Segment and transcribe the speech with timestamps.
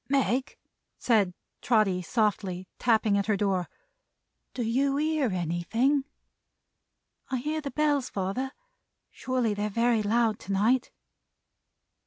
[0.09, 0.57] "Meg,"
[0.97, 1.31] said
[1.61, 3.69] Trotty, softly; tapping at her door.
[4.55, 6.05] "Do you hear anything?"
[7.29, 8.51] "I hear the Bells, father.
[9.11, 10.89] Surely they're very loud to night."